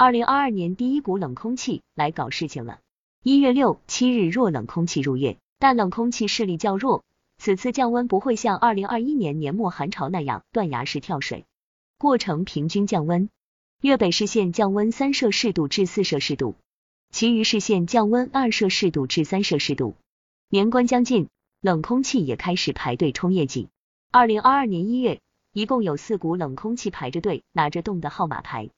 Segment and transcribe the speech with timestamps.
[0.00, 2.78] 二零二二年第一股冷空气来搞事情了。
[3.24, 7.02] 一月六、七日弱冷空气入粤，但冷空气势力较弱，
[7.36, 11.46] 此次降温不会像二零二一年年末寒潮那样断崖式跳水，
[11.98, 13.28] 过程平均降温。
[13.80, 16.54] 粤北市县降温三摄氏度至四摄氏度，
[17.10, 19.96] 其余市县降温二摄氏度至三摄氏度。
[20.48, 21.28] 年关将近，
[21.60, 23.66] 冷空气也开始排队冲业绩。
[24.12, 25.20] 二零二二年一月，
[25.52, 28.70] 一共有四股冷空气排着队，拿着冻的号码牌。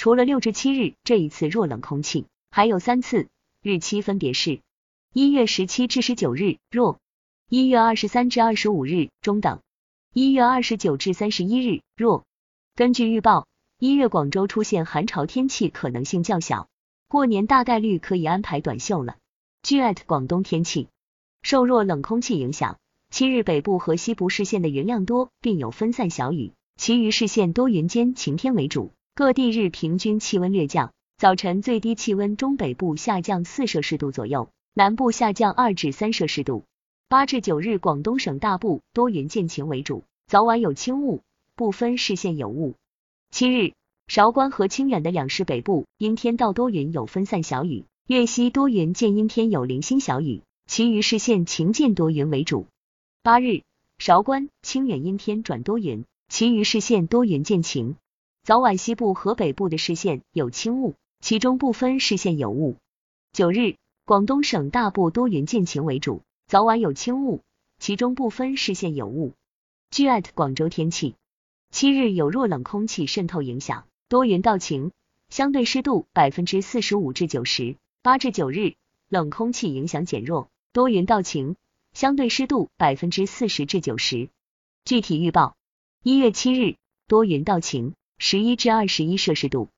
[0.00, 3.28] 除了六至七日这一次弱冷空气，还有三次，
[3.60, 4.62] 日期分别是
[5.12, 6.98] 一月十七至十九日弱，
[7.50, 9.60] 一月二十三至二十五日中等，
[10.14, 12.24] 一月二十九至三十一日弱。
[12.74, 13.46] 根据预报，
[13.78, 16.68] 一月广州出现寒潮天气可能性较小，
[17.06, 19.18] 过年大概率可以安排短袖了。
[19.62, 20.88] 据广东天气，
[21.42, 22.78] 受弱冷空气影响，
[23.10, 28.92] 七日北部和西部市县的云量多，并有分散小雨，其余市县多云间晴天为主。
[29.20, 36.64] 各地日平均气温略降，早晨最低气温中北部下降四摄氏度左右，南部下降二至三摄氏度。
[37.06, 41.20] 八至九日广东省大部多云见晴为主，早晚有轻雾，
[41.54, 42.76] 部分市县有雾。
[43.30, 43.74] 七日
[44.08, 52.68] 韶关和清远的两市北部阴天到多云有分散小雨，粤西多云见阴天有零星小雨，其余市县晴见多云为主。
[53.22, 53.64] 八日
[53.98, 57.96] 韶关、清远阴天转多云，其余市县多云见晴。
[58.42, 62.78] 早晚西部和北部的视线有轻雾，其中部分视线有雾。
[63.32, 67.42] 九日，广东省大部多云见晴为主，早晚有轻雾，
[67.78, 69.34] 其中部分视线有雾。
[69.90, 71.16] 据广州天气，
[71.70, 74.90] 七日有弱冷空气渗透影响，多云到晴，
[75.28, 77.76] 相对湿度百分之四十五至九十。
[78.02, 78.74] 八至九日，
[79.10, 81.56] 冷空气影响减弱，多云到晴，
[81.92, 84.30] 相对湿度百分之四十至九十。
[84.86, 85.54] 具体预报：
[86.02, 87.92] 一月七日，多云到晴。
[88.22, 89.70] 十一至二十一摄氏度。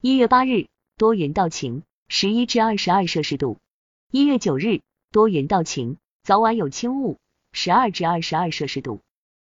[0.00, 3.58] 一月八日多云到晴，十一至二十二摄氏度。
[4.10, 4.80] 一月九日
[5.12, 7.18] 多云到晴，早晚有轻雾，
[7.52, 9.02] 十二至二十二摄氏度。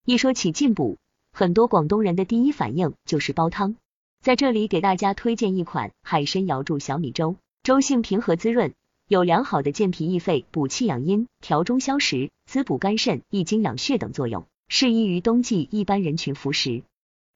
[0.05, 0.99] 一说起进补，
[1.33, 3.77] 很多广东人的第一反应就是煲汤。
[4.21, 8.75] 在这里给大家推荐一款海参瑶柱小米粥，粥性平和滋润，
[9.09, 16.83] 有良好的健脾益肺、补气养阴、调中消食、滋补肝肾、益精养血等作用，适宜于冬季一般人群服食。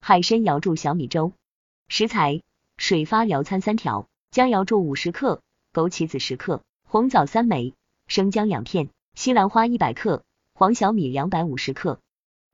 [0.08, 1.32] 海参瑶柱小米粥，
[1.88, 2.40] 食材：
[2.76, 7.74] 水发疗参三条，姜瑶柱五十克，枸杞子十克，红枣三枚，
[8.06, 10.22] 生姜两片，西兰花一百克，
[10.54, 11.98] 黄小米两百五十克。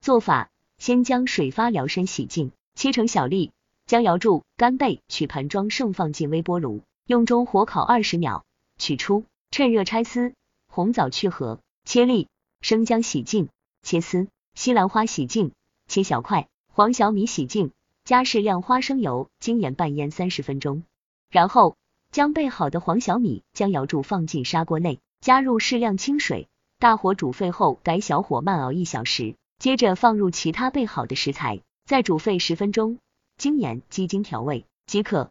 [0.00, 0.48] 做法：
[0.78, 3.52] 先将水发疗参洗净，切成小粒，
[3.84, 8.46] 将瑶柱、干贝取盘装盛放进微波炉，用中火烤二十秒，
[8.78, 10.32] 取出，趁热拆丝。
[10.68, 12.28] 红枣去核，切粒；
[12.62, 13.50] 生姜洗净，
[13.82, 15.52] 切丝；西兰花洗净，
[15.86, 16.48] 切小块。
[16.74, 17.70] 黄小米洗净，
[18.02, 20.84] 加适量花生油、精盐拌腌三十分钟，
[21.28, 21.76] 然后
[22.10, 32.98] 将备好的黄小米、将瑶柱放进砂锅内，加入适量清水，大火煮沸后改小火慢熬一小时，接着放入其他备好的食材，再煮沸十分钟，
[33.36, 35.30] 精盐、鸡精调味即可。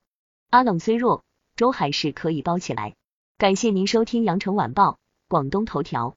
[0.51, 1.23] 阿冷虽弱，
[1.55, 2.93] 粥还是可以煲起来。
[3.39, 6.13] 感谢您收听羊城晚报广东头条。